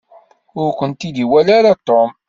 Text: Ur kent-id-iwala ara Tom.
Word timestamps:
Ur 0.61 0.69
kent-id-iwala 0.77 1.51
ara 1.59 1.71
Tom. 1.87 2.09